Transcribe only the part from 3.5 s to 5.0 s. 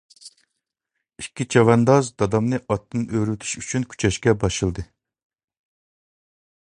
ئۈچۈن كۈچەشكە باشلىدى.